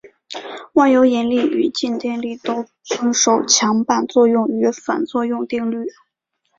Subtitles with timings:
[0.73, 5.85] 万有引力与静电力都遵守强版作用与反作用定律。